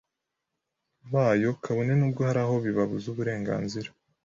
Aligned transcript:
bayo 1.13 1.49
kabone 1.63 1.93
n’ubwo 1.95 2.21
hari 2.27 2.39
aho 2.45 2.55
bibabuza 2.65 3.05
uburenganzira 3.13 3.89